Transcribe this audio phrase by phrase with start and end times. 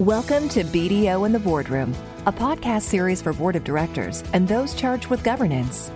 [0.00, 1.94] Welcome to BDO in the Boardroom,
[2.26, 5.90] a podcast series for board of directors and those charged with governance.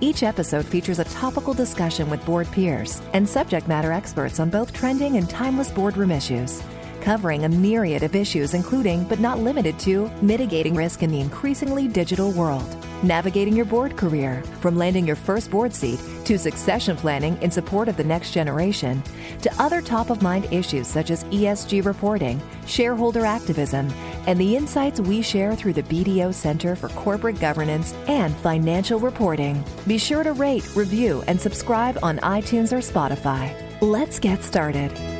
[0.00, 4.72] Each episode features a topical discussion with board peers and subject matter experts on both
[4.72, 6.64] trending and timeless boardroom issues,
[7.00, 11.86] covering a myriad of issues, including, but not limited to, mitigating risk in the increasingly
[11.86, 17.40] digital world, navigating your board career, from landing your first board seat to succession planning
[17.42, 19.02] in support of the next generation,
[19.42, 23.88] to other top of mind issues such as ESG reporting, shareholder activism,
[24.26, 29.62] and the insights we share through the BDO Center for Corporate Governance and Financial Reporting.
[29.86, 33.54] Be sure to rate, review, and subscribe on iTunes or Spotify.
[33.80, 35.13] Let's get started.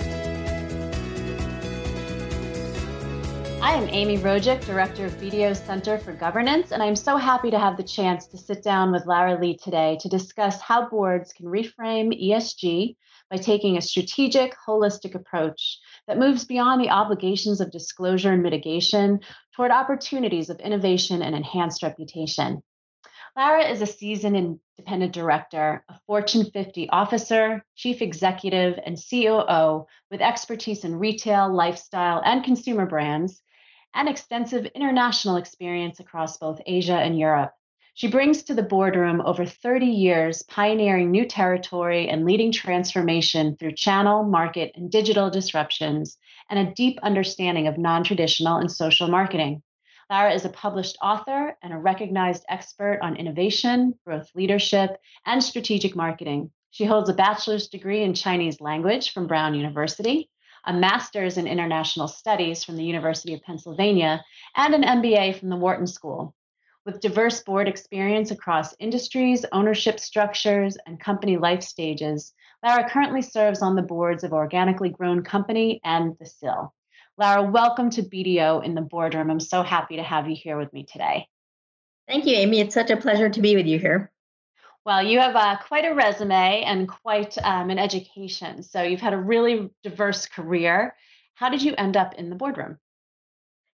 [3.65, 7.59] I am Amy Rojik, Director of BDO Center for Governance, and I'm so happy to
[7.59, 11.47] have the chance to sit down with Lara Lee today to discuss how boards can
[11.47, 12.95] reframe ESG
[13.31, 19.21] by taking a strategic, holistic approach that moves beyond the obligations of disclosure and mitigation
[19.57, 22.63] toward opportunities of innovation and enhanced reputation.
[23.35, 30.21] Lara is a seasoned independent director, a Fortune 50 officer, chief executive, and COO with
[30.21, 33.41] expertise in retail, lifestyle, and consumer brands,
[33.95, 37.53] and extensive international experience across both Asia and Europe.
[37.97, 43.77] She brings to the boardroom over 30 years pioneering new territory and leading transformation through
[43.77, 46.19] channel, market, and digital disruptions,
[46.51, 49.63] and a deep understanding of non traditional and social marketing.
[50.11, 55.95] Lara is a published author and a recognized expert on innovation, growth leadership, and strategic
[55.95, 56.51] marketing.
[56.71, 60.29] She holds a bachelor's degree in Chinese language from Brown University,
[60.67, 64.25] a master's in international studies from the University of Pennsylvania,
[64.57, 66.35] and an MBA from the Wharton School.
[66.87, 73.63] With diverse board experience across industries, ownership structures, and company life stages, Lara currently serves
[73.63, 76.75] on the boards of Organically Grown Company and The Sill.
[77.17, 79.31] Lara, welcome to BDO in the boardroom.
[79.31, 81.29] I'm so happy to have you here with me today.
[82.09, 82.61] Thank you, Amy.
[82.61, 84.11] It's such a pleasure to be with you here.
[84.85, 88.63] Well, you have uh, quite a resume and quite um, an education.
[88.63, 90.95] So you've had a really diverse career.
[91.35, 92.79] How did you end up in the boardroom?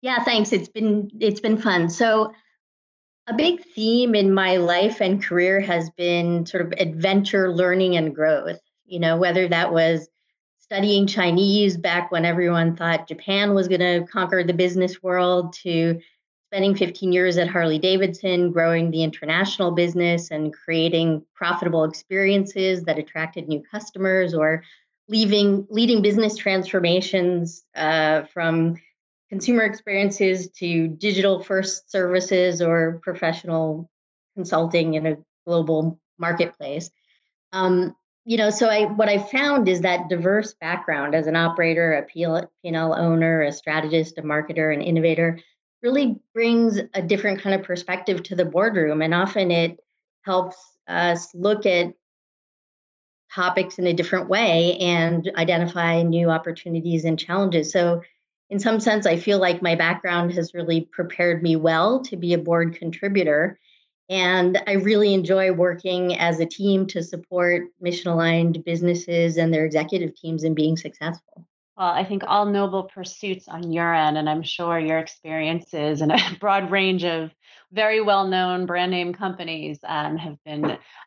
[0.02, 0.52] Yeah, thanks.
[0.52, 1.90] It's been it's been fun.
[1.90, 2.34] So
[3.28, 8.14] a big theme in my life and career has been sort of adventure, learning, and
[8.14, 8.60] growth.
[8.86, 10.08] You know, whether that was
[10.60, 16.00] studying Chinese back when everyone thought Japan was going to conquer the business world, to
[16.56, 22.98] spending 15 years at Harley Davidson, growing the international business and creating profitable experiences that
[22.98, 24.64] attracted new customers, or
[25.10, 28.78] leaving, leading business transformations uh, from
[29.28, 33.90] consumer experiences to digital first services or professional
[34.38, 36.90] consulting in a global marketplace.
[37.52, 41.96] Um, you know, so I what I found is that diverse background as an operator,
[41.96, 45.42] a P&L owner, a strategist, a marketer, an innovator
[45.86, 49.80] really brings a different kind of perspective to the boardroom, and often it
[50.24, 50.58] helps
[50.88, 51.94] us look at
[53.34, 57.72] topics in a different way and identify new opportunities and challenges.
[57.72, 58.02] So
[58.50, 62.34] in some sense, I feel like my background has really prepared me well to be
[62.34, 63.60] a board contributor.
[64.10, 69.66] And I really enjoy working as a team to support mission aligned businesses and their
[69.66, 71.48] executive teams in being successful.
[71.78, 76.12] Well, I think all noble pursuits on your end, and I'm sure your experiences and
[76.12, 77.32] a broad range of
[77.74, 80.64] very well known brand name companies um, have been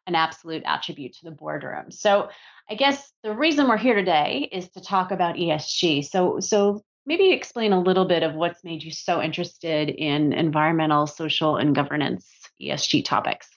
[0.06, 1.90] an absolute attribute to the boardroom.
[1.90, 2.28] So,
[2.68, 6.04] I guess the reason we're here today is to talk about ESG.
[6.04, 11.06] So, so maybe explain a little bit of what's made you so interested in environmental,
[11.06, 12.28] social, and governance
[12.60, 13.48] ESG topics.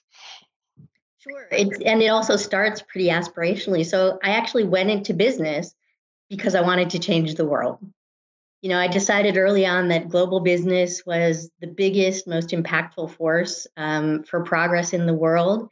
[1.18, 1.46] Sure.
[1.52, 3.84] It's, and it also starts pretty aspirationally.
[3.84, 5.74] So I actually went into business
[6.32, 7.78] because I wanted to change the world.
[8.62, 13.66] You know, I decided early on that global business was the biggest, most impactful force
[13.76, 15.68] um, for progress in the world.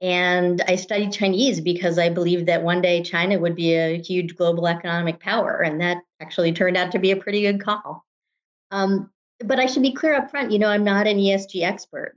[0.00, 4.36] And I studied Chinese because I believed that one day China would be a huge
[4.36, 5.60] global economic power.
[5.60, 8.04] And that actually turned out to be a pretty good call.
[8.70, 12.14] Um, but I should be clear up front, you know, I'm not an ESG expert.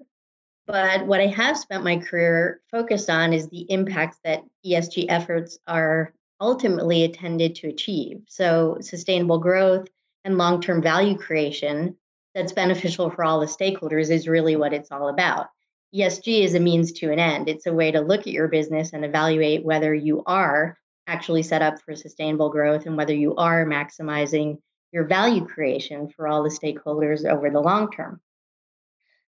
[0.68, 5.58] But what I have spent my career focused on is the impacts that ESG efforts
[5.66, 8.22] are ultimately intended to achieve.
[8.28, 9.88] So, sustainable growth
[10.24, 11.96] and long term value creation
[12.36, 15.48] that's beneficial for all the stakeholders is really what it's all about.
[15.94, 17.50] ESG is a means to an end.
[17.50, 20.78] It's a way to look at your business and evaluate whether you are
[21.08, 24.60] actually set up for sustainable growth and whether you are maximizing
[24.92, 28.22] your value creation for all the stakeholders over the long term.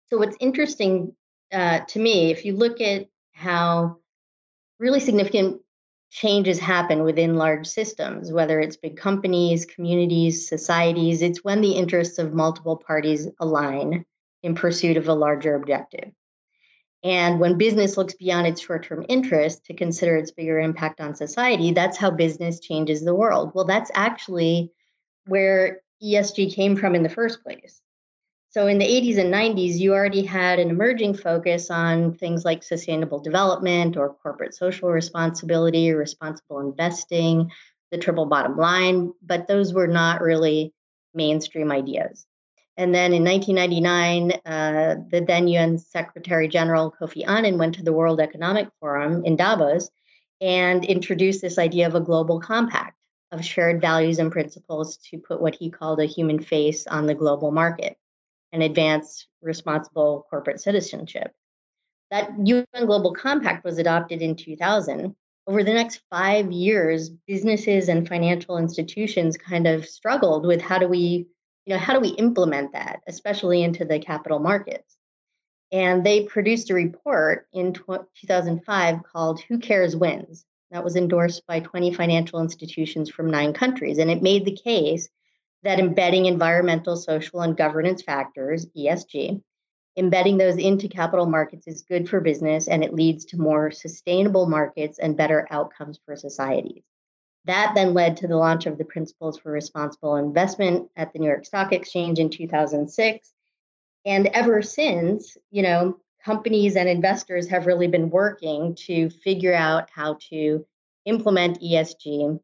[0.07, 1.15] So, what's interesting
[1.53, 3.99] uh, to me, if you look at how
[4.79, 5.61] really significant
[6.11, 11.23] changes happen within large systems, whether it's big companies, communities, societies.
[11.23, 14.05] It's when the interests of multiple parties align
[14.43, 16.13] in pursuit of a larger objective.
[17.03, 21.15] And when business looks beyond its short term interest to consider its bigger impact on
[21.15, 23.53] society, that's how business changes the world.
[23.55, 24.73] Well, that's actually
[25.27, 27.81] where ESG came from in the first place.
[28.57, 32.63] So in the 80s and 90s, you already had an emerging focus on things like
[32.63, 37.51] sustainable development or corporate social responsibility, responsible investing,
[37.91, 40.73] the triple bottom line, but those were not really
[41.13, 42.25] mainstream ideas.
[42.79, 47.93] And then in 1999, uh, the then UN Secretary General Kofi Annan went to the
[47.93, 49.91] World Economic Forum in Davos
[50.41, 52.97] and introduced this idea of a global compact
[53.33, 57.15] of shared values and principles to put what he called a human face on the
[57.15, 57.99] global market
[58.57, 61.31] and advance responsible corporate citizenship.
[62.11, 65.15] That UN Global Compact was adopted in 2000.
[65.47, 70.89] Over the next five years, businesses and financial institutions kind of struggled with how do
[70.89, 71.29] we,
[71.67, 74.97] you know, how do we implement that, especially into the capital markets.
[75.71, 80.47] And they produced a report in 2005 called Who Cares Wins.
[80.71, 83.99] That was endorsed by 20 financial institutions from nine countries.
[83.99, 85.09] And it made the case
[85.67, 89.43] that embedding environmental, social, and governance factors, ESG,
[89.97, 94.47] embedding those into capital markets is good for business and it leads to more sustainable
[94.47, 96.85] markets and better outcomes for societies.
[97.47, 101.27] That then led to the launch of the Principles for Responsible Investment at the New
[101.27, 103.33] York Stock Exchange in 2006.
[104.05, 109.91] And ever since, you know, companies and investors have really been working to figure out
[109.91, 110.65] how to
[111.07, 112.39] implement ESG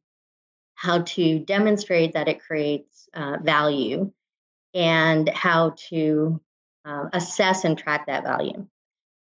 [0.82, 4.12] how to demonstrate that it creates uh, value,
[4.74, 6.40] and how to
[6.84, 8.66] uh, assess and track that value.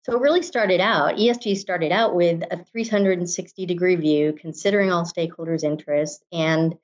[0.03, 5.05] So it really started out, ESG started out with a 360 degree view, considering all
[5.05, 6.77] stakeholders' interests and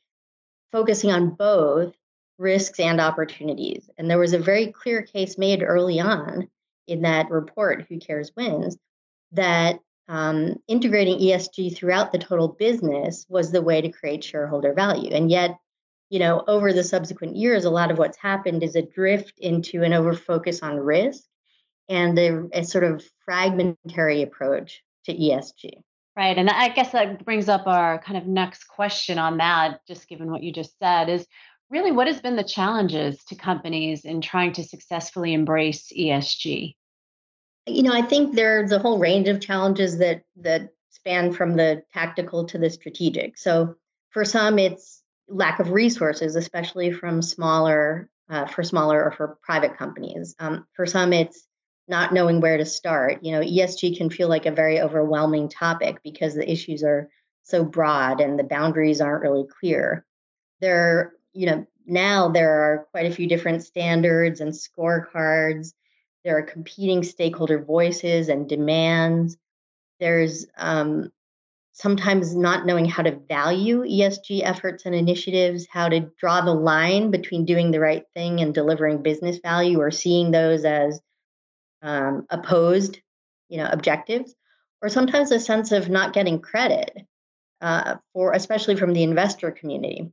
[0.71, 1.95] focusing on both
[2.39, 3.89] risks and opportunities.
[3.97, 6.49] And there was a very clear case made early on
[6.87, 8.77] in that report, Who Cares Wins,
[9.33, 15.11] that um, integrating ESG throughout the total business was the way to create shareholder value.
[15.13, 15.59] And yet,
[16.11, 19.83] you know, over the subsequent years, a lot of what's happened is a drift into
[19.83, 21.25] an over focus on risk
[21.89, 25.83] and a, a sort of fragmentary approach to ESG.
[26.17, 26.39] Right.
[26.39, 30.31] And I guess that brings up our kind of next question on that, just given
[30.31, 31.27] what you just said, is
[31.69, 36.75] really what has been the challenges to companies in trying to successfully embrace ESG?
[37.67, 41.83] you know, I think there's a whole range of challenges that that span from the
[41.93, 43.37] tactical to the strategic.
[43.37, 43.75] So
[44.11, 49.77] for some, it's lack of resources, especially from smaller uh, for smaller or for private
[49.77, 50.35] companies.
[50.39, 51.47] Um, for some, it's
[51.87, 53.23] not knowing where to start.
[53.23, 57.09] You know, ESG can feel like a very overwhelming topic because the issues are
[57.45, 60.05] so broad and the boundaries aren't really clear.
[60.61, 65.73] There, you know, now there are quite a few different standards and scorecards
[66.27, 69.39] there are competing stakeholder voices and demands.
[70.01, 71.13] There's um,
[71.77, 77.11] sometimes not knowing how to value ESG efforts and initiatives, how to draw the line
[77.11, 80.99] between doing the right thing and delivering business value, or seeing those as
[81.83, 82.99] um, opposed,
[83.51, 84.35] you know, objectives,
[84.81, 86.97] or sometimes a sense of not getting credit
[87.61, 90.11] uh, for, especially from the investor community.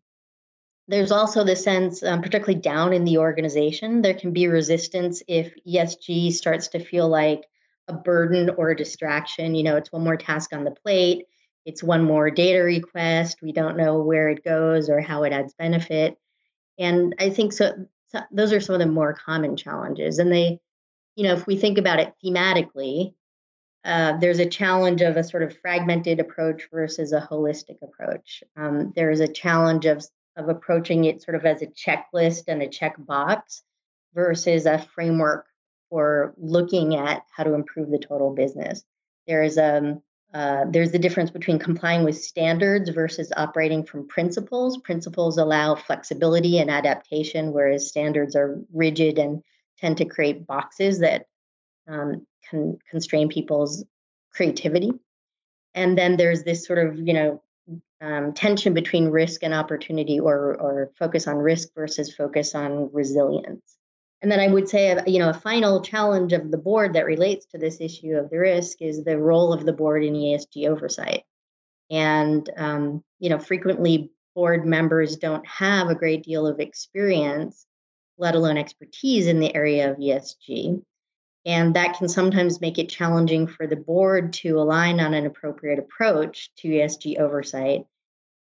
[0.89, 5.53] There's also the sense, um, particularly down in the organization, there can be resistance if
[5.65, 7.45] ESG starts to feel like
[7.87, 9.55] a burden or a distraction.
[9.55, 11.25] You know, it's one more task on the plate,
[11.65, 13.41] it's one more data request.
[13.41, 16.17] We don't know where it goes or how it adds benefit.
[16.77, 20.19] And I think so, so those are some of the more common challenges.
[20.19, 20.59] And they,
[21.15, 23.13] you know, if we think about it thematically,
[23.85, 28.43] uh, there's a challenge of a sort of fragmented approach versus a holistic approach.
[28.55, 30.03] Um, there is a challenge of
[30.35, 33.61] of approaching it sort of as a checklist and a checkbox
[34.15, 35.45] versus a framework
[35.89, 38.83] for looking at how to improve the total business.
[39.27, 40.01] There is um,
[40.33, 44.79] uh, there's the difference between complying with standards versus operating from principles.
[44.79, 49.43] Principles allow flexibility and adaptation, whereas standards are rigid and
[49.77, 51.27] tend to create boxes that
[51.87, 53.85] um, can constrain people's
[54.33, 54.91] creativity.
[55.75, 57.43] And then there's this sort of, you know,
[58.01, 63.77] um, tension between risk and opportunity or, or focus on risk versus focus on resilience.
[64.23, 67.05] And then I would say, uh, you know, a final challenge of the board that
[67.05, 70.69] relates to this issue of the risk is the role of the board in ESG
[70.69, 71.23] oversight.
[71.91, 77.65] And, um, you know, frequently board members don't have a great deal of experience,
[78.17, 80.81] let alone expertise in the area of ESG.
[81.45, 85.79] And that can sometimes make it challenging for the board to align on an appropriate
[85.79, 87.83] approach to ESG oversight.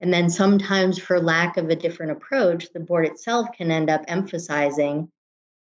[0.02, 4.04] And then sometimes, for lack of a different approach, the board itself can end up
[4.06, 5.10] emphasizing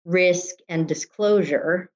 [0.05, 1.91] risk and disclosure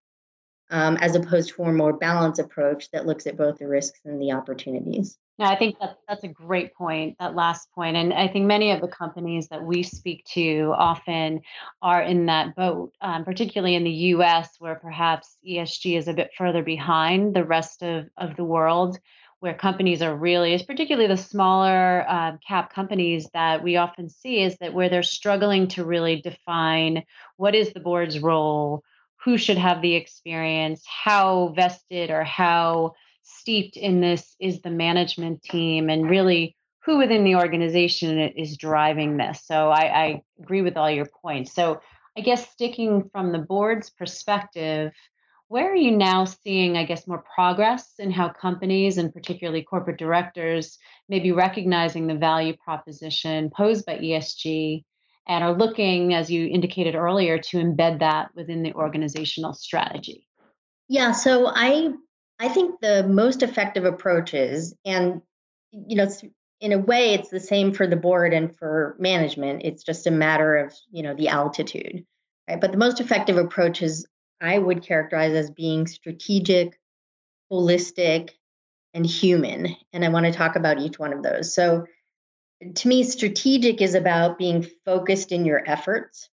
[0.72, 4.22] um, as opposed to a more balanced approach that looks at both the risks and
[4.22, 5.18] the opportunities.
[5.40, 7.96] No, I think that that's a great point, that last point.
[7.96, 11.42] And I think many of the companies that we speak to often
[11.82, 16.32] are in that boat, um, particularly in the US, where perhaps ESG is a bit
[16.38, 19.00] further behind the rest of, of the world,
[19.40, 24.42] where companies are really, is particularly the smaller uh, cap companies that we often see,
[24.42, 27.04] is that where they're struggling to really define
[27.38, 28.84] what is the board's role,
[29.24, 32.94] who should have the experience, how vested or how
[33.24, 36.56] steeped in this is the management team and really
[36.86, 39.44] who within the organization is driving this.
[39.46, 41.54] So I, I agree with all your points.
[41.54, 41.82] So
[42.18, 44.92] I guess sticking from the board's perspective,
[45.50, 49.98] where are you now seeing, I guess, more progress in how companies and particularly corporate
[49.98, 50.78] directors
[51.10, 54.84] may be recognizing the value proposition posed by ESG
[55.28, 60.28] and are looking, as you indicated earlier, to embed that within the organizational strategy?
[60.88, 61.94] Yeah, so I
[62.40, 65.22] I think the most effective approaches, and
[65.72, 66.08] you know,
[66.62, 69.64] in a way, it's the same for the board and for management.
[69.66, 72.06] It's just a matter of you know the altitude,
[72.48, 72.62] right?
[72.62, 74.06] But the most effective approaches
[74.42, 76.80] I would characterize as being strategic,
[77.52, 78.32] holistic,
[78.94, 79.76] and human.
[79.94, 81.54] And I want to talk about each one of those.
[81.54, 81.86] So,
[82.76, 86.30] to me, strategic is about being focused in your efforts.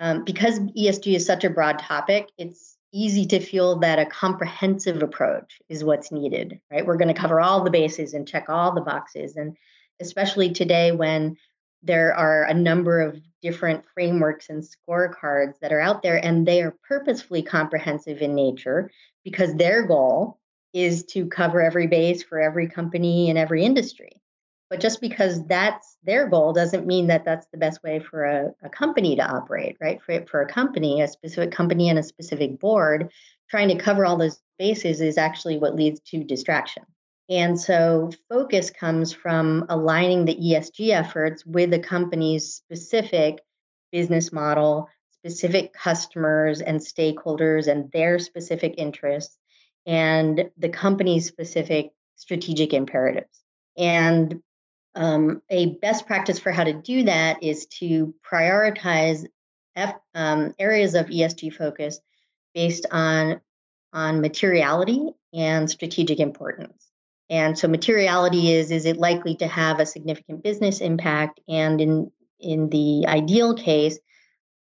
[0.00, 5.02] Um, because ESG is such a broad topic, it's easy to feel that a comprehensive
[5.02, 6.84] approach is what's needed, right?
[6.84, 9.36] We're going to cover all the bases and check all the boxes.
[9.36, 9.56] And
[10.00, 11.36] especially today when
[11.82, 16.62] there are a number of different frameworks and scorecards that are out there, and they
[16.62, 18.90] are purposefully comprehensive in nature
[19.24, 20.38] because their goal
[20.72, 24.20] is to cover every base for every company and every industry.
[24.70, 28.54] But just because that's their goal doesn't mean that that's the best way for a,
[28.62, 30.00] a company to operate, right?
[30.00, 33.10] For, for a company, a specific company and a specific board,
[33.50, 36.84] trying to cover all those bases is actually what leads to distraction.
[37.28, 43.40] And so focus comes from aligning the ESG efforts with the company's specific
[43.90, 49.38] business model, specific customers and stakeholders and their specific interests,
[49.86, 53.42] and the company's specific strategic imperatives.
[53.76, 54.42] And
[54.94, 59.26] um, a best practice for how to do that is to prioritize
[59.74, 62.00] F, um, areas of ESG focus
[62.54, 63.40] based on
[63.94, 66.91] on materiality and strategic importance.
[67.32, 72.12] And so materiality is is it likely to have a significant business impact and in
[72.38, 73.98] in the ideal case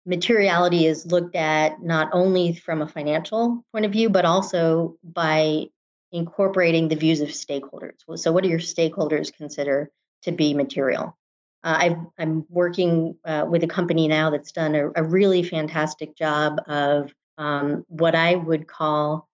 [0.05, 5.65] materiality is looked at not only from a financial point of view but also by
[6.13, 7.95] incorporating the views of stakeholders.
[8.17, 9.91] So what do your stakeholders consider
[10.23, 11.17] to be material.
[11.65, 16.17] Uh, i am working uh, with a company now that's done a, a really fantastic
[16.17, 19.29] job of um, what I would call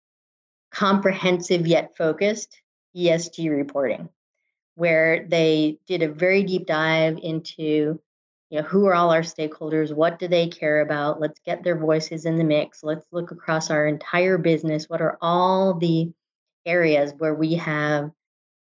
[0.72, 2.60] comprehensive yet focused
[2.96, 4.10] ESG reporting,
[4.76, 8.00] where they did a very deep dive into
[8.50, 11.78] you know who are all our stakeholders what do they care about let's get their
[11.78, 16.12] voices in the mix let's look across our entire business what are all the
[16.64, 18.12] areas where we have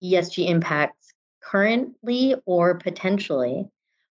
[0.02, 1.14] esg impacts
[1.46, 3.68] currently or potentially.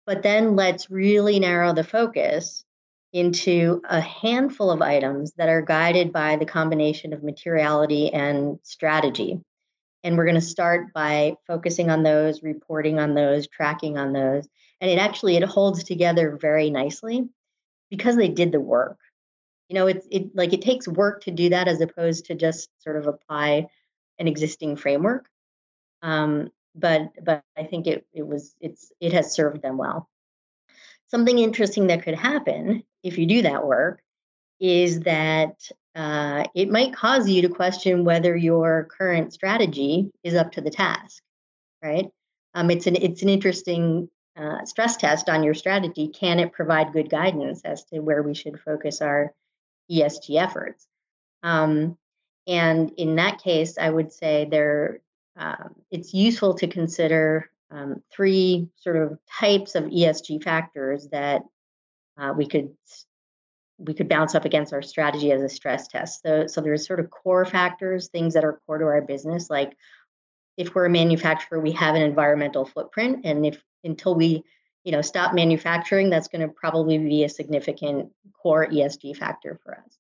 [0.06, 2.66] But then let's really narrow the focus
[3.14, 9.40] into a handful of items that are guided by the combination of materiality and strategy.
[10.04, 14.48] And we're going to start by focusing on those, reporting on those, tracking on those.
[14.82, 17.28] And it actually it holds together very nicely
[17.90, 18.98] because they did the work.
[19.68, 22.70] You know, it's it like it takes work to do that as opposed to just
[22.80, 23.68] sort of apply
[24.18, 25.28] an existing framework.
[26.02, 30.10] Um, but but I think it it was it's it has served them well.
[31.08, 34.02] Something interesting that could happen if you do that work
[34.60, 35.56] is that
[35.96, 40.70] uh, it might cause you to question whether your current strategy is up to the
[40.70, 41.22] task,
[41.84, 42.08] right?
[42.54, 46.08] Um, it's an it's an interesting uh, stress test on your strategy.
[46.08, 49.34] Can it provide good guidance as to where we should focus our
[49.92, 50.88] ESG efforts?
[51.44, 51.98] Um,
[52.48, 55.02] and in that case, I would say there
[55.36, 61.44] um, it's useful to consider um, three sort of types of ESG factors that
[62.18, 62.74] uh, we could
[63.80, 66.22] we could bounce up against our strategy as a stress test.
[66.22, 69.76] So, so there's sort of core factors, things that are core to our business, like
[70.60, 74.44] if we're a manufacturer, we have an environmental footprint, and if until we
[74.84, 79.78] you know stop manufacturing, that's going to probably be a significant core ESG factor for
[79.78, 79.98] us.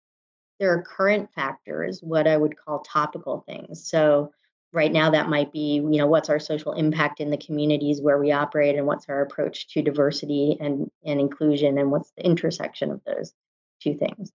[0.59, 3.88] there are current factors, what I would call topical things.
[3.89, 4.33] So
[4.74, 8.19] right now that might be, you know, what's our social impact in the communities where
[8.19, 12.91] we operate and what's our approach to diversity and, and inclusion and what's the intersection
[12.91, 13.33] of those
[13.81, 14.31] two things.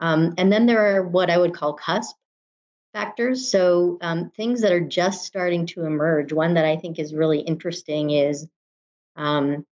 [0.00, 2.16] Um, and then there are what I would call cusp
[2.92, 3.50] factors.
[3.50, 6.32] So um, things that are just starting to emerge.
[6.32, 8.46] One that I think is really interesting is
[9.16, 9.66] um,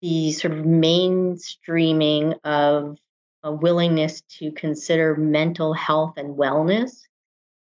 [0.00, 2.98] the sort of mainstreaming of
[3.42, 7.02] a willingness to consider mental health and wellness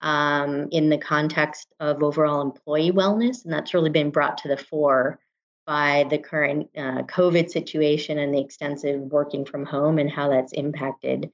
[0.00, 3.44] um, in the context of overall employee wellness.
[3.44, 5.20] And that's really been brought to the fore
[5.66, 10.52] by the current uh, COVID situation and the extensive working from home and how that's
[10.52, 11.31] impacted,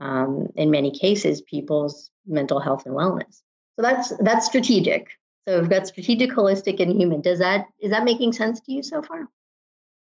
[0.00, 3.42] um, in many cases, people's mental health and wellness.
[3.76, 5.08] So that's that's strategic.
[5.46, 7.20] So we've got strategic, holistic, and human.
[7.20, 9.28] Does that is that making sense to you so far?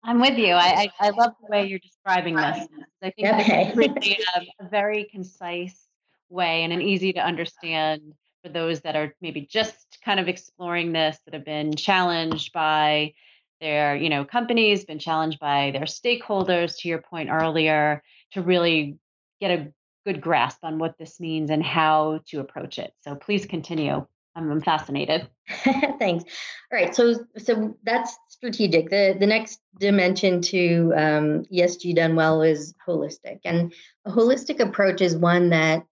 [0.03, 0.53] I'm with you.
[0.53, 2.67] I, I, I love the way you're describing this.
[3.03, 3.67] I think okay.
[3.67, 5.87] it's really a, a very concise
[6.29, 8.13] way and an easy to understand
[8.43, 13.13] for those that are maybe just kind of exploring this, that have been challenged by
[13.61, 18.03] their, you know, companies, been challenged by their stakeholders, to your point earlier,
[18.33, 18.97] to really
[19.39, 19.71] get a
[20.05, 22.93] good grasp on what this means and how to approach it.
[23.01, 24.05] So please continue.
[24.35, 25.27] I'm, fascinated.
[25.99, 26.23] Thanks.
[26.71, 28.89] All right, so so that's strategic.
[28.89, 33.73] The the next dimension to um, ESG done well is holistic, and
[34.05, 35.83] a holistic approach is one that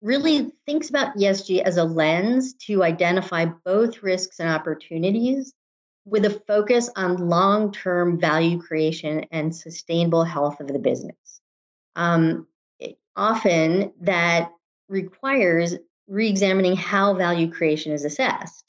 [0.00, 5.52] really thinks about ESG as a lens to identify both risks and opportunities
[6.04, 11.40] with a focus on long term value creation and sustainable health of the business.
[11.94, 12.46] Um,
[13.16, 14.50] often that
[14.88, 15.76] requires
[16.08, 18.64] re-examining how value creation is assessed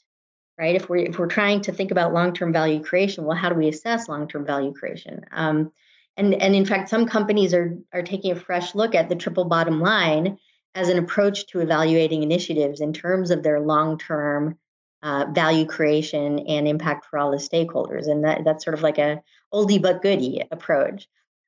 [0.58, 3.54] right if we're if we're trying to think about long-term value creation well how do
[3.54, 5.72] we assess long-term value creation um,
[6.16, 9.44] and and in fact some companies are are taking a fresh look at the triple
[9.44, 10.38] bottom line
[10.74, 14.58] as an approach to evaluating initiatives in terms of their long-term
[15.04, 18.98] uh, value creation and impact for all the stakeholders and that, that's sort of like
[18.98, 21.06] a oldie but goodie approach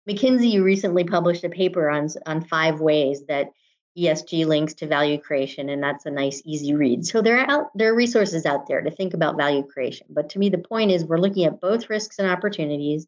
[0.09, 3.49] mckinsey recently published a paper on on five ways that
[3.97, 7.07] ESG links to value creation, and that's a nice, easy read.
[7.07, 10.07] So there are out, there are resources out there to think about value creation.
[10.11, 13.07] But to me, the point is we're looking at both risks and opportunities.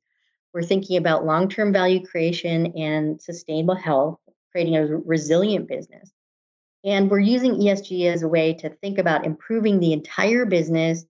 [0.55, 4.18] We're thinking about long-term value creation and sustainable health,
[4.51, 6.11] creating a resilient business.
[6.85, 11.05] And we're using ESG as a way to think about improving the entire business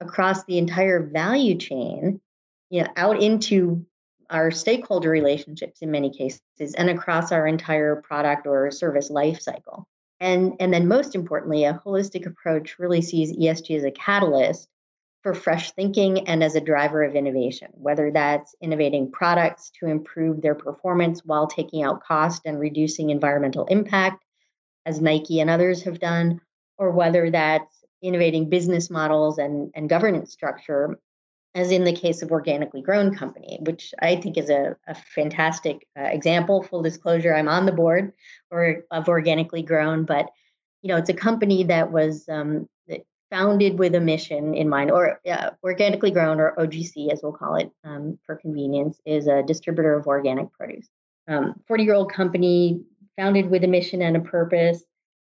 [0.00, 2.20] across the entire value chain,
[2.70, 3.86] you know, out into
[4.28, 6.40] our stakeholder relationships in many cases
[6.76, 9.86] and across our entire product or service life cycle.
[10.20, 14.68] And, and then most importantly, a holistic approach really sees ESG as a catalyst
[15.22, 20.40] for fresh thinking and as a driver of innovation, whether that's innovating products to improve
[20.40, 24.24] their performance while taking out cost and reducing environmental impact,
[24.86, 26.40] as Nike and others have done,
[26.78, 30.98] or whether that's innovating business models and, and governance structure
[31.54, 35.86] as in the case of Organically Grown Company, which I think is a, a fantastic
[35.98, 36.62] uh, example.
[36.62, 38.12] Full disclosure, I'm on the board
[38.50, 40.28] or, of Organically Grown, but
[40.82, 42.68] you know it's a company that was um,
[43.30, 47.56] founded with a mission in mind, or uh, Organically Grown, or OGC as we'll call
[47.56, 50.88] it um, for convenience, is a distributor of organic produce.
[51.26, 52.82] 40 um, year old company
[53.16, 54.82] founded with a mission and a purpose.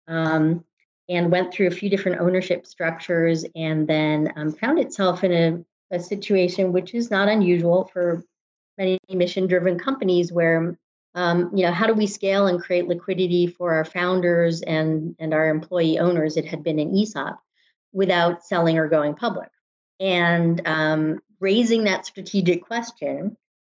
[0.08, 0.64] Um,
[1.08, 5.64] and went through a few different ownership structures and then um, found itself in a
[5.90, 8.24] a situation which is not unusual for
[8.78, 10.78] many mission driven companies where
[11.14, 15.34] um, you know how do we scale and create liquidity for our founders and and
[15.34, 17.38] our employee owners it had been an esop
[17.92, 19.50] without selling or going public
[19.98, 23.36] and um, raising that strategic question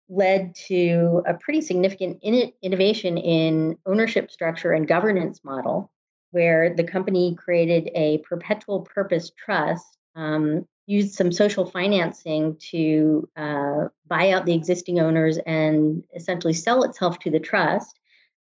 [0.08, 5.90] led to a pretty significant in- innovation in ownership structure and governance model
[6.32, 13.88] where the company created a perpetual purpose trust um, used some social financing to uh,
[14.06, 17.98] buy out the existing owners and essentially sell itself to the trust,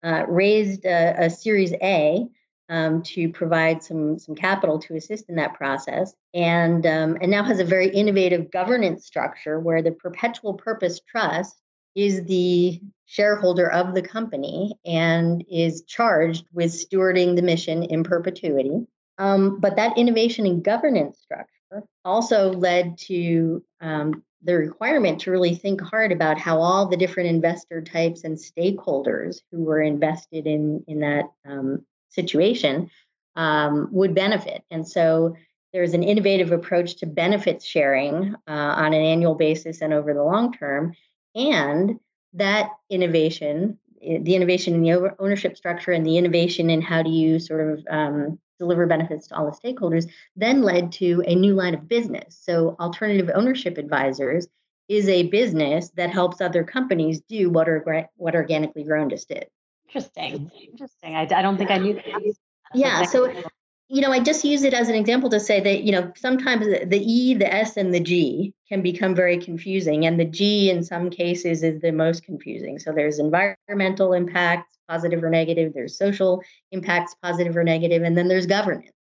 [0.02, 2.26] uh, raised a, a, Series A
[2.72, 7.44] um, to provide some some capital to assist in that process, and um, and now
[7.44, 11.54] has a very innovative governance structure where the perpetual purpose trust
[11.94, 18.86] is the shareholder of the company and is charged with stewarding the mission in perpetuity.
[19.18, 25.54] Um, but that innovation and governance structure also led to um, the requirement to really
[25.54, 30.82] think hard about how all the different investor types and stakeholders who were invested in
[30.88, 32.90] in that um, situation
[33.36, 34.62] um, would benefit.
[34.70, 35.36] And so
[35.72, 40.22] there's an innovative approach to benefits sharing uh, on an annual basis and over the
[40.22, 40.94] long term.
[41.34, 41.98] And
[42.34, 47.38] that innovation the innovation in the ownership structure and the innovation in how do you
[47.38, 51.74] sort of um, deliver benefits to all the stakeholders then led to a new line
[51.74, 52.38] of business.
[52.40, 54.46] So, alternative ownership advisors
[54.88, 57.68] is a business that helps other companies do what,
[58.16, 59.46] what organically grown just did.
[59.94, 60.50] Interesting.
[60.70, 61.16] Interesting.
[61.16, 62.34] I, I don't think I knew that.
[62.74, 63.02] Yeah.
[63.02, 63.30] So,
[63.88, 66.66] you know, I just use it as an example to say that, you know, sometimes
[66.66, 70.06] the E, the S, and the G can become very confusing.
[70.06, 72.78] And the G in some cases is the most confusing.
[72.78, 78.28] So there's environmental impacts, positive or negative, there's social impacts, positive or negative, and then
[78.28, 78.92] there's governance.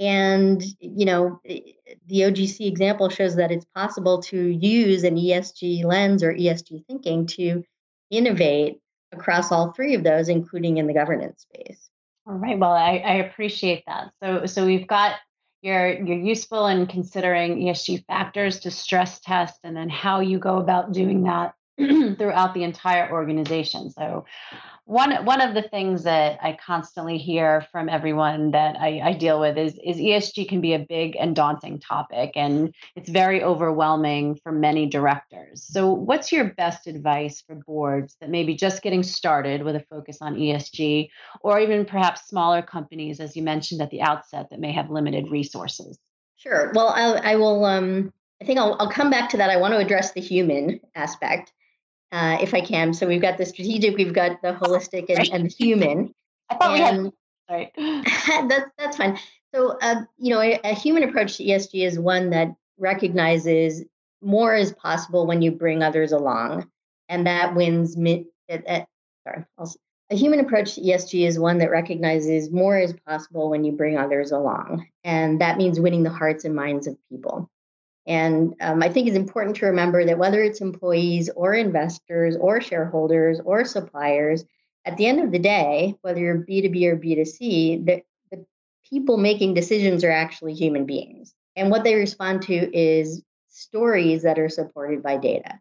[0.00, 6.24] And, you know, the OGC example shows that it's possible to use an ESG lens
[6.24, 7.62] or ESG thinking to
[8.10, 8.80] innovate
[9.12, 11.90] across all three of those, including in the governance space.
[12.26, 12.58] All right.
[12.58, 14.10] Well, I, I appreciate that.
[14.22, 15.16] So, so we've got
[15.62, 20.58] you're you're useful in considering ESG factors to stress test, and then how you go
[20.58, 21.54] about doing that
[22.18, 23.90] throughout the entire organization.
[23.90, 24.24] So,
[24.84, 29.38] one one of the things that I constantly hear from everyone that I, I, deal
[29.38, 34.40] with is is ESG can be a big and daunting topic, and it's very overwhelming
[34.42, 35.62] for many directors.
[35.62, 39.84] So, what's your best advice for boards that may be just getting started with a
[39.88, 41.10] focus on ESG,
[41.42, 45.30] or even perhaps smaller companies, as you mentioned at the outset, that may have limited
[45.30, 45.96] resources?
[46.36, 46.72] Sure.
[46.74, 47.64] Well, I'll, I will.
[47.64, 49.50] Um, I think I'll, I'll come back to that.
[49.50, 51.52] I want to address the human aspect
[52.12, 52.94] uh, if I can.
[52.94, 56.14] So we've got the strategic, we've got the holistic, and, and the human.
[56.50, 57.12] I thought and, we had.
[57.48, 57.72] Sorry.
[58.48, 59.18] that's that's fine.
[59.54, 63.84] So uh, you know, a, a, human approach to ESG is one that recognizes
[64.20, 66.68] more is possible when you bring others along,
[67.08, 67.96] and that wins.
[67.96, 68.86] Mi- at, at,
[69.26, 69.72] sorry, I'll,
[70.10, 73.96] a human approach to ESG is one that recognizes more is possible when you bring
[73.98, 77.50] others along, and that means winning the hearts and minds of people.
[78.08, 82.60] And um, I think it's important to remember that whether it's employees or investors or
[82.62, 84.46] shareholders or suppliers,
[84.86, 88.46] at the end of the day, whether you're B2B or B2C, the, the
[88.88, 91.34] people making decisions are actually human beings.
[91.54, 95.60] And what they respond to is stories that are supported by data.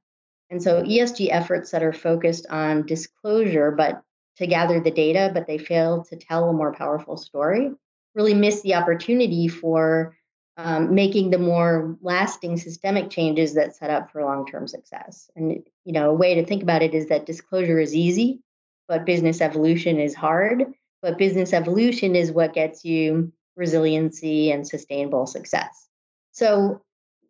[0.49, 4.01] And so ESG efforts that are focused on disclosure, but
[4.37, 7.71] to gather the data, but they fail to tell a more powerful story,
[8.15, 10.15] really miss the opportunity for
[10.57, 15.29] um, making the more lasting systemic changes that set up for long-term success.
[15.35, 18.41] And you know, a way to think about it is that disclosure is easy,
[18.87, 20.65] but business evolution is hard.
[21.03, 25.87] But business evolution is what gets you resiliency and sustainable success.
[26.31, 26.81] So,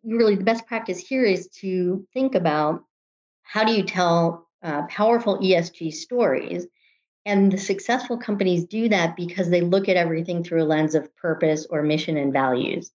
[0.02, 2.82] really, the best practice here is to think about
[3.42, 6.66] how do you tell uh, powerful ESG stories.
[7.26, 11.14] And the successful companies do that because they look at everything through a lens of
[11.16, 12.90] purpose or mission and values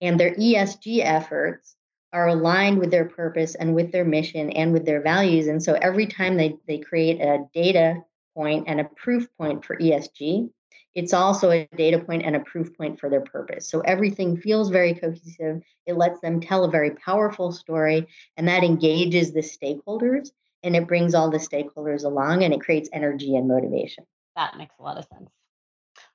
[0.00, 1.76] and their ESG efforts
[2.12, 5.46] are aligned with their purpose and with their mission and with their values.
[5.46, 8.02] And so every time they, they create a data
[8.34, 10.50] point and a proof point for ESG,
[10.94, 13.68] it's also a data point and a proof point for their purpose.
[13.68, 15.62] So everything feels very cohesive.
[15.86, 18.06] It lets them tell a very powerful story,
[18.36, 20.30] and that engages the stakeholders
[20.62, 24.04] and it brings all the stakeholders along and it creates energy and motivation.
[24.36, 25.30] That makes a lot of sense.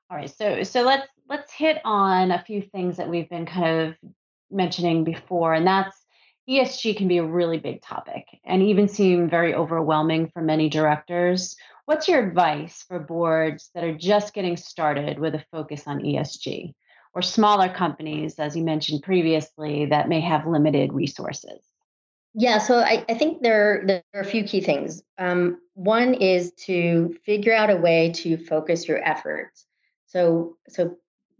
[0.09, 3.87] All right, so so let's let's hit on a few things that we've been kind
[3.87, 4.11] of
[4.51, 6.03] mentioning before, and that's
[6.49, 11.55] ESG can be a really big topic and even seem very overwhelming for many directors.
[11.85, 16.73] What's your advice for boards that are just getting started with a focus on ESG
[17.13, 21.61] or smaller companies, as you mentioned previously, that may have limited resources?
[22.33, 25.03] Yeah, so I, I think there, there are a few key things.
[25.19, 29.65] Um, one is to figure out a way to focus your efforts.
[30.13, 30.97] So, so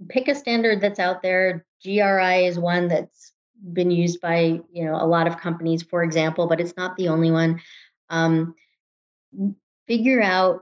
[0.10, 1.66] pick a standard that's out there.
[1.84, 3.34] GRI is one that's
[3.72, 7.10] been used by you know a lot of companies, for example, but it's not the
[7.10, 7.62] only one.
[8.10, 8.56] Um,
[9.88, 10.62] figure out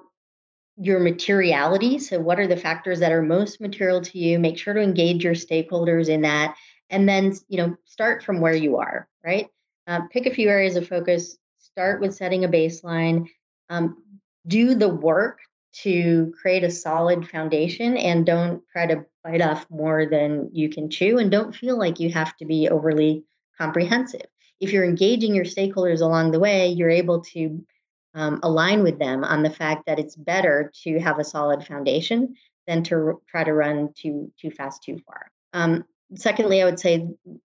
[0.77, 1.99] your materiality.
[1.99, 4.39] So, what are the factors that are most material to you?
[4.39, 6.55] Make sure to engage your stakeholders in that,
[6.89, 9.07] and then you know start from where you are.
[9.23, 9.47] Right.
[9.87, 11.37] Uh, pick a few areas of focus.
[11.59, 13.27] Start with setting a baseline.
[13.69, 14.03] Um,
[14.47, 15.39] do the work
[15.73, 20.89] to create a solid foundation and don't try to bite off more than you can
[20.89, 23.23] chew and don't feel like you have to be overly
[23.57, 24.25] comprehensive.
[24.59, 27.65] If you're engaging your stakeholders along the way, you're able to
[28.13, 32.35] um, align with them on the fact that it's better to have a solid foundation
[32.67, 35.31] than to r- try to run too too fast too far.
[35.53, 37.07] Um, secondly, I would say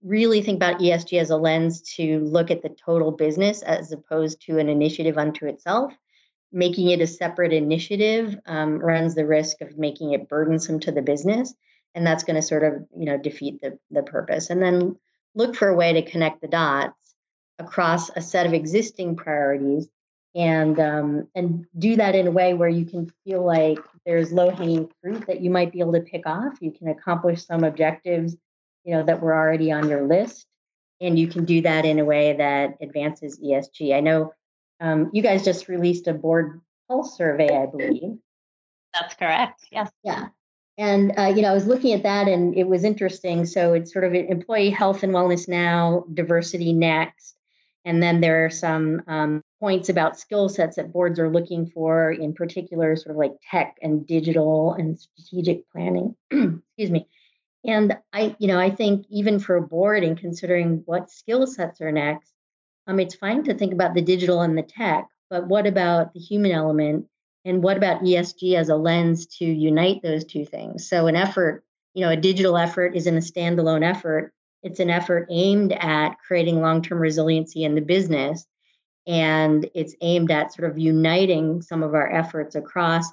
[0.03, 4.41] really think about ESG as a lens to look at the total business as opposed
[4.47, 5.93] to an initiative unto itself
[6.51, 11.01] making it a separate initiative um, runs the risk of making it burdensome to the
[11.01, 11.53] business
[11.95, 14.95] and that's going to sort of you know defeat the, the purpose and then
[15.35, 17.15] look for a way to connect the dots
[17.59, 19.87] across a set of existing priorities
[20.35, 24.51] and um, and do that in a way where you can feel like there's low
[24.51, 26.53] hanging fruit that you might be able to pick off.
[26.61, 28.37] You can accomplish some objectives,
[28.83, 30.45] you know, that were already on your list,
[31.01, 33.95] and you can do that in a way that advances ESG.
[33.95, 34.33] I know
[34.79, 38.17] um, you guys just released a board pulse survey, I believe.
[38.93, 39.65] That's correct.
[39.71, 39.91] Yes.
[40.03, 40.27] Yeah.
[40.77, 43.45] And uh, you know, I was looking at that, and it was interesting.
[43.45, 47.35] So it's sort of employee health and wellness now, diversity next,
[47.83, 52.11] and then there are some um, points about skill sets that boards are looking for,
[52.11, 56.15] in particular, sort of like tech and digital and strategic planning.
[56.31, 57.07] Excuse me.
[57.65, 61.81] And I, you know, I think even for a board and considering what skill sets
[61.81, 62.31] are next,
[62.87, 66.19] um, it's fine to think about the digital and the tech, but what about the
[66.19, 67.05] human element?
[67.45, 70.89] And what about ESG as a lens to unite those two things?
[70.89, 74.33] So, an effort, you know, a digital effort isn't a standalone effort.
[74.63, 78.45] It's an effort aimed at creating long term resiliency in the business.
[79.05, 83.09] And it's aimed at sort of uniting some of our efforts across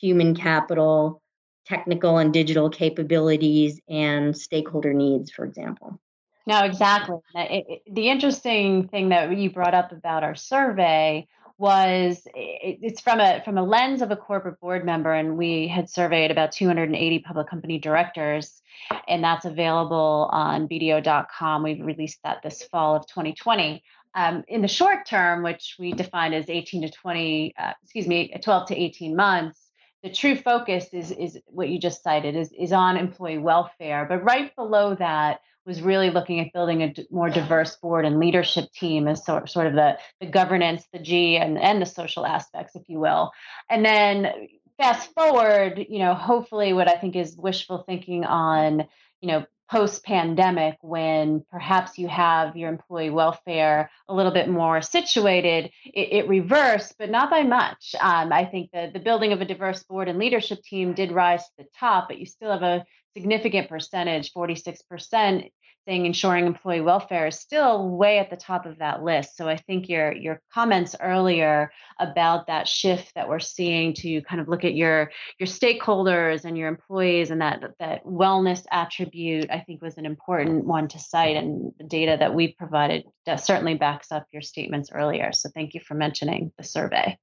[0.00, 1.22] human capital,
[1.66, 6.00] technical and digital capabilities, and stakeholder needs, for example.
[6.46, 7.16] No, exactly.
[7.34, 11.26] It, it, the interesting thing that you brought up about our survey
[11.58, 15.66] was it, it's from a from a lens of a corporate board member, and we
[15.66, 18.62] had surveyed about 280 public company directors,
[19.08, 21.62] and that's available on BDO.com.
[21.62, 23.82] We've released that this fall of 2020.
[24.14, 28.32] Um, in the short term, which we define as 18 to 20, uh, excuse me,
[28.42, 29.60] 12 to 18 months,
[30.02, 34.06] the true focus is is what you just cited is is on employee welfare.
[34.08, 38.70] But right below that was really looking at building a more diverse board and leadership
[38.72, 42.76] team as sort, sort of the, the governance, the G, and, and the social aspects,
[42.76, 43.32] if you will.
[43.68, 44.48] And then
[44.78, 48.86] fast forward, you know, hopefully what I think is wishful thinking on,
[49.20, 54.80] you know, post pandemic when perhaps you have your employee welfare a little bit more
[54.80, 57.96] situated, it, it reversed, but not by much.
[58.00, 61.50] Um, I think the building of a diverse board and leadership team did rise to
[61.58, 62.84] the top, but you still have a
[63.16, 65.50] significant percentage, 46%,
[65.86, 69.36] saying ensuring employee welfare is still way at the top of that list.
[69.36, 71.70] So I think your your comments earlier
[72.00, 76.58] about that shift that we're seeing to kind of look at your your stakeholders and
[76.58, 81.36] your employees and that that wellness attribute I think was an important one to cite
[81.36, 85.32] and the data that we provided that certainly backs up your statements earlier.
[85.32, 87.18] So thank you for mentioning the survey.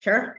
[0.00, 0.36] Sure.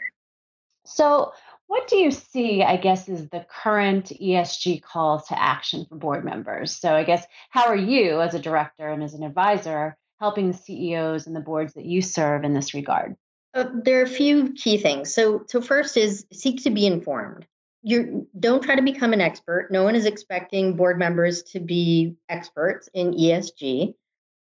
[0.86, 1.34] So
[1.68, 6.24] what do you see, I guess, is the current ESG call to action for board
[6.24, 6.76] members?
[6.76, 10.58] So, I guess, how are you as a director and as an advisor helping the
[10.58, 13.16] CEOs and the boards that you serve in this regard?
[13.54, 15.14] Uh, there are a few key things.
[15.14, 17.46] So, so first is seek to be informed.
[17.84, 19.70] You don't try to become an expert.
[19.70, 23.94] No one is expecting board members to be experts in ESG,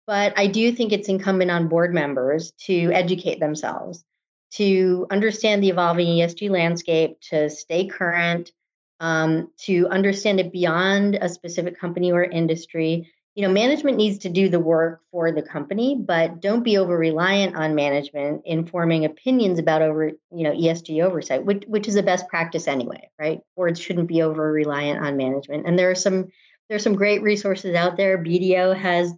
[0.05, 4.03] but I do think it's incumbent on board members to educate themselves
[4.51, 8.51] to understand the evolving ESG landscape, to stay current,
[8.99, 13.11] um, to understand it beyond a specific company or industry.
[13.35, 16.97] You know, management needs to do the work for the company, but don't be over
[16.97, 21.97] reliant on management in forming opinions about over, you know, ESG oversight, which which is
[21.97, 23.41] a best practice anyway, right?
[23.55, 25.67] Boards shouldn't be over reliant on management.
[25.67, 26.29] And there are some
[26.67, 28.17] there's some great resources out there.
[28.17, 29.13] BDO has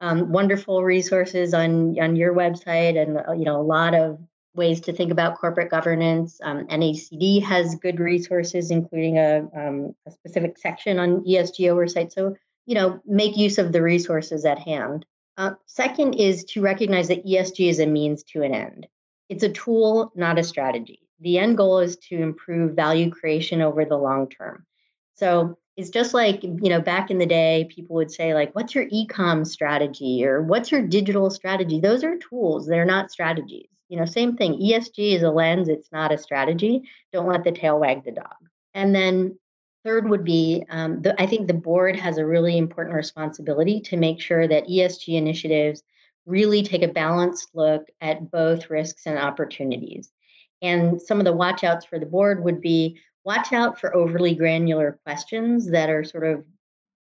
[0.00, 4.18] um, wonderful resources on on your website, and uh, you know a lot of
[4.58, 6.38] ways to think about corporate governance.
[6.42, 12.12] Um, NACD has good resources, including a, um, a, specific section on ESG oversight.
[12.12, 15.06] So, you know, make use of the resources at hand.
[15.38, 18.86] Uh, second is to recognize that ESG is a means to an end.
[19.28, 21.08] It's a tool, not a strategy.
[21.20, 24.66] The end goal is to improve value creation over the long term.
[25.14, 28.74] So it's just like, you know, back in the day, people would say, like, what's
[28.74, 31.78] your e-com strategy or what's your digital strategy?
[31.78, 33.68] Those are tools, they're not strategies.
[33.88, 34.54] You know, same thing.
[34.60, 36.82] ESG is a lens, it's not a strategy.
[37.12, 38.36] Don't let the tail wag the dog.
[38.74, 39.38] And then
[39.84, 43.96] third would be um, the, I think the board has a really important responsibility to
[43.96, 45.82] make sure that ESG initiatives
[46.26, 50.12] really take a balanced look at both risks and opportunities.
[50.60, 54.98] And some of the watchouts for the board would be watch out for overly granular
[55.04, 56.44] questions that are sort of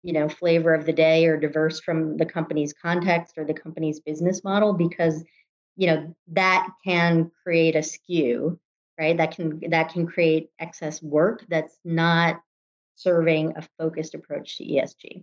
[0.02, 4.00] you know flavor of the day or diverse from the company's context or the company's
[4.00, 5.24] business model because
[5.76, 8.58] you know that can create a skew
[8.98, 9.16] right?
[9.16, 12.40] That can that can create excess work that's not
[12.94, 15.22] serving a focused approach to esg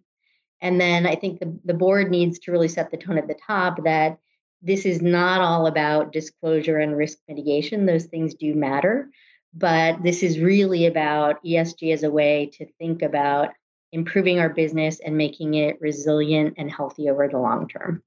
[0.61, 3.33] and then i think the, the board needs to really set the tone at the
[3.47, 4.19] top that
[4.61, 7.85] this is not all about disclosure and risk mitigation.
[7.85, 9.09] Those things do matter
[9.55, 13.49] but this is really about esg as a way to think about
[13.91, 18.03] improving our business and making it resilient and healthy over the long term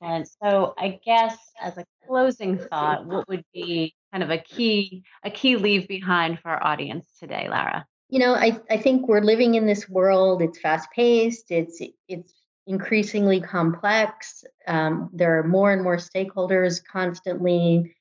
[0.00, 0.28] Excellent.
[0.42, 5.30] So I guess as a closing thought, what would be kind of a key a
[5.30, 7.86] key leave behind for our audience today, Lara?
[8.08, 10.40] You know, I, I think we're living in this world.
[10.40, 11.50] It's fast paced.
[11.50, 12.32] It's it's
[12.66, 14.44] increasingly complex.
[14.66, 17.94] Um, there are more and more stakeholders constantly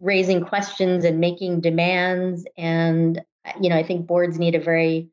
[0.00, 2.44] raising questions and making demands.
[2.56, 3.20] And
[3.60, 5.08] you know, I think boards need a very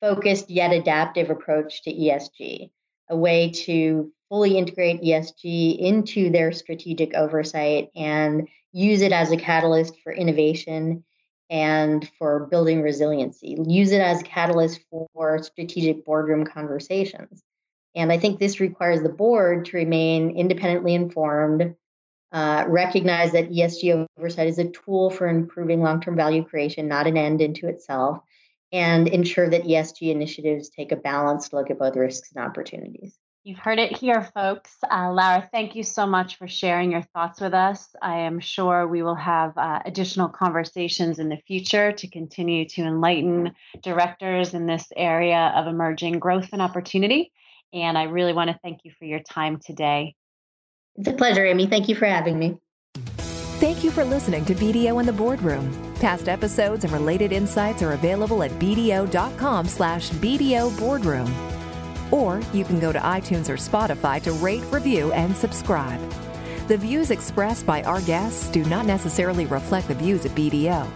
[0.00, 2.70] focused yet adaptive approach to ESG,
[3.10, 9.36] a way to fully integrate ESG into their strategic oversight and use it as a
[9.36, 11.04] catalyst for innovation
[11.50, 13.58] and for building resiliency.
[13.68, 17.42] Use it as a catalyst for strategic boardroom conversations.
[17.94, 21.74] And I think this requires the board to remain independently informed,
[22.32, 27.06] uh, recognize that ESG oversight is a tool for improving long term value creation, not
[27.06, 28.22] an end into itself,
[28.72, 33.18] and ensure that ESG initiatives take a balanced look at both risks and opportunities.
[33.44, 34.70] You've heard it here, folks.
[34.88, 37.88] Uh, Lara, thank you so much for sharing your thoughts with us.
[38.00, 42.82] I am sure we will have uh, additional conversations in the future to continue to
[42.82, 43.52] enlighten
[43.82, 47.32] directors in this area of emerging growth and opportunity.
[47.72, 50.14] And I really want to thank you for your time today.
[50.94, 51.66] It's a pleasure, Amy.
[51.66, 52.58] Thank you for having me.
[52.96, 55.94] Thank you for listening to BDO in the Boardroom.
[55.96, 61.61] Past episodes and related insights are available at bdo.com slash BDO Boardroom.
[62.12, 66.00] Or you can go to iTunes or Spotify to rate, review, and subscribe.
[66.68, 70.86] The views expressed by our guests do not necessarily reflect the views of BDO.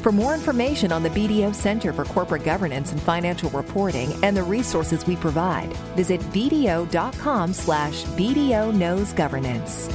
[0.00, 4.44] For more information on the BDO Center for Corporate Governance and Financial Reporting and the
[4.44, 9.88] resources we provide, visit bdo.com slash BDO Knows Governance.